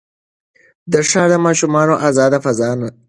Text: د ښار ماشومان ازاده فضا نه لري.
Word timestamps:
د 0.91 0.93
ښار 1.09 1.31
ماشومان 1.47 1.89
ازاده 2.09 2.39
فضا 2.45 2.69
نه 2.81 2.87
لري. 2.91 2.97